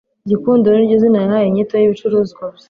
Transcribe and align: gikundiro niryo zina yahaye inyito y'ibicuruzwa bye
gikundiro 0.29 0.75
niryo 0.77 0.97
zina 1.03 1.17
yahaye 1.23 1.45
inyito 1.47 1.73
y'ibicuruzwa 1.75 2.43
bye 2.55 2.59